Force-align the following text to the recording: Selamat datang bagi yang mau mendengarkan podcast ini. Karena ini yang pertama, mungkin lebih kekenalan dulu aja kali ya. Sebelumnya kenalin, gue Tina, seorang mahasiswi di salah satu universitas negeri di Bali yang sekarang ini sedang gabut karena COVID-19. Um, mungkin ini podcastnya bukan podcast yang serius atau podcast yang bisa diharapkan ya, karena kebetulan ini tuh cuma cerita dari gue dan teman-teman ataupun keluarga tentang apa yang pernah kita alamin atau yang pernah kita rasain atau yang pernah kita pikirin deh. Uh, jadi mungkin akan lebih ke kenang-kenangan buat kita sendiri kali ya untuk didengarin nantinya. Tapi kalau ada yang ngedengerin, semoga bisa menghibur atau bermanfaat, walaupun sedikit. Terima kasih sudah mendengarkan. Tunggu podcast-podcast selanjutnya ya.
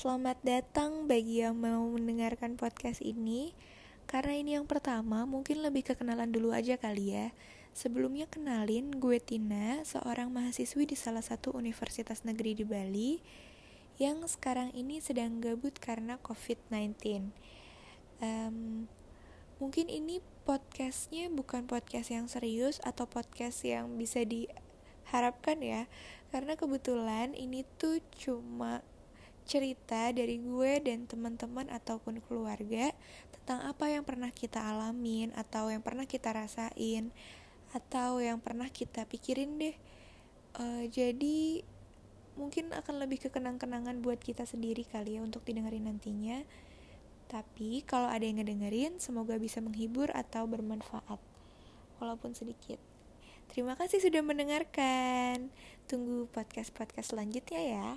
Selamat 0.00 0.40
datang 0.40 1.04
bagi 1.04 1.44
yang 1.44 1.60
mau 1.60 1.84
mendengarkan 1.92 2.56
podcast 2.56 3.04
ini. 3.04 3.52
Karena 4.08 4.32
ini 4.32 4.56
yang 4.56 4.64
pertama, 4.64 5.28
mungkin 5.28 5.60
lebih 5.60 5.92
kekenalan 5.92 6.32
dulu 6.32 6.56
aja 6.56 6.80
kali 6.80 7.12
ya. 7.12 7.36
Sebelumnya 7.76 8.24
kenalin, 8.24 8.96
gue 8.96 9.20
Tina, 9.20 9.84
seorang 9.84 10.32
mahasiswi 10.32 10.88
di 10.88 10.96
salah 10.96 11.20
satu 11.20 11.52
universitas 11.52 12.24
negeri 12.24 12.56
di 12.56 12.64
Bali 12.64 13.20
yang 14.00 14.24
sekarang 14.24 14.72
ini 14.72 15.04
sedang 15.04 15.44
gabut 15.44 15.76
karena 15.76 16.16
COVID-19. 16.24 17.28
Um, 18.24 18.88
mungkin 19.60 19.92
ini 19.92 20.24
podcastnya 20.48 21.28
bukan 21.28 21.68
podcast 21.68 22.08
yang 22.08 22.24
serius 22.32 22.80
atau 22.88 23.04
podcast 23.04 23.68
yang 23.68 24.00
bisa 24.00 24.24
diharapkan 24.24 25.60
ya, 25.60 25.84
karena 26.34 26.58
kebetulan 26.58 27.30
ini 27.38 27.62
tuh 27.78 28.02
cuma 28.18 28.82
cerita 29.46 30.10
dari 30.10 30.42
gue 30.42 30.82
dan 30.82 31.06
teman-teman 31.06 31.70
ataupun 31.70 32.18
keluarga 32.26 32.90
tentang 33.30 33.62
apa 33.62 33.86
yang 33.86 34.02
pernah 34.02 34.34
kita 34.34 34.58
alamin 34.58 35.30
atau 35.38 35.70
yang 35.70 35.78
pernah 35.78 36.10
kita 36.10 36.34
rasain 36.34 37.14
atau 37.70 38.18
yang 38.18 38.42
pernah 38.42 38.66
kita 38.66 39.06
pikirin 39.06 39.62
deh. 39.62 39.78
Uh, 40.58 40.90
jadi 40.90 41.62
mungkin 42.34 42.74
akan 42.74 43.06
lebih 43.06 43.22
ke 43.22 43.28
kenang-kenangan 43.30 44.02
buat 44.02 44.18
kita 44.18 44.42
sendiri 44.42 44.82
kali 44.90 45.14
ya 45.14 45.22
untuk 45.22 45.46
didengarin 45.46 45.86
nantinya. 45.86 46.42
Tapi 47.30 47.86
kalau 47.86 48.10
ada 48.10 48.26
yang 48.26 48.42
ngedengerin, 48.42 48.98
semoga 48.98 49.38
bisa 49.38 49.62
menghibur 49.62 50.10
atau 50.10 50.50
bermanfaat, 50.50 51.22
walaupun 52.02 52.34
sedikit. 52.34 52.93
Terima 53.54 53.78
kasih 53.78 54.02
sudah 54.02 54.18
mendengarkan. 54.26 55.54
Tunggu 55.86 56.26
podcast-podcast 56.34 57.14
selanjutnya 57.14 57.62
ya. 57.62 57.88